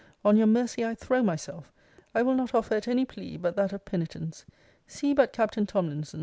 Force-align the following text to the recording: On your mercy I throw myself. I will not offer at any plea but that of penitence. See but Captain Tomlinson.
On 0.25 0.35
your 0.35 0.47
mercy 0.47 0.83
I 0.83 0.95
throw 0.95 1.21
myself. 1.21 1.71
I 2.15 2.23
will 2.23 2.33
not 2.33 2.55
offer 2.55 2.73
at 2.73 2.87
any 2.87 3.05
plea 3.05 3.37
but 3.37 3.55
that 3.55 3.71
of 3.71 3.85
penitence. 3.85 4.47
See 4.87 5.13
but 5.13 5.31
Captain 5.31 5.67
Tomlinson. 5.67 6.19